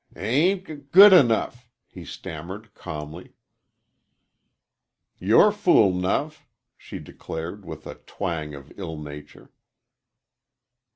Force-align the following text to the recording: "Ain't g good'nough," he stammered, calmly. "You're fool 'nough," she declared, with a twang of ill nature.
"Ain't 0.15 0.65
g 0.65 0.77
good'nough," 0.77 1.69
he 1.85 2.03
stammered, 2.05 2.73
calmly. 2.73 3.35
"You're 5.19 5.51
fool 5.51 5.93
'nough," 5.93 6.43
she 6.75 6.97
declared, 6.97 7.65
with 7.65 7.85
a 7.85 7.93
twang 8.07 8.55
of 8.55 8.73
ill 8.79 8.97
nature. 8.97 9.51